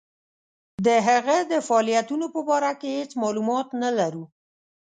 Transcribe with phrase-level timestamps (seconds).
[0.85, 4.23] د هغه د فعالیتونو په باره کې هیڅ معلومات نه لرو.